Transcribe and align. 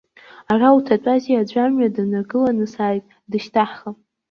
Ара 0.51 0.75
уҭатәази, 0.77 1.39
аӡәы 1.41 1.59
амҩа 1.63 1.93
даныргыланы 1.95 2.65
сааит, 2.73 3.05
дышьҭаҳхып. 3.29 3.97